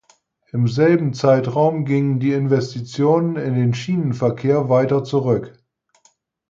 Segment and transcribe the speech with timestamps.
[0.51, 5.61] Im selben Zeitraum gingen die Investitionen in den Schienenverkehr weiter zurück.